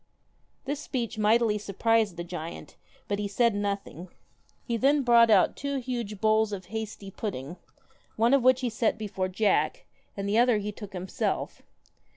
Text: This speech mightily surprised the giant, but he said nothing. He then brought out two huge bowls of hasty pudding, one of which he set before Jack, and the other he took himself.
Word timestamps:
This 0.65 0.79
speech 0.79 1.19
mightily 1.19 1.59
surprised 1.59 2.17
the 2.17 2.23
giant, 2.23 2.75
but 3.07 3.19
he 3.19 3.27
said 3.27 3.53
nothing. 3.53 4.09
He 4.63 4.75
then 4.75 5.03
brought 5.03 5.29
out 5.29 5.55
two 5.55 5.77
huge 5.77 6.19
bowls 6.19 6.51
of 6.51 6.65
hasty 6.73 7.11
pudding, 7.11 7.57
one 8.15 8.33
of 8.33 8.41
which 8.41 8.61
he 8.61 8.69
set 8.71 8.97
before 8.97 9.27
Jack, 9.27 9.85
and 10.17 10.27
the 10.27 10.39
other 10.39 10.57
he 10.57 10.71
took 10.71 10.93
himself. 10.93 11.61